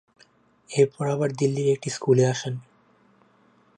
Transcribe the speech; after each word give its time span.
এরপর 0.69 1.05
আবার 1.07 1.29
দিল্লীর 1.31 1.67
একটি 1.73 1.89
স্কুলে 1.89 2.25
আসেন। 2.27 2.53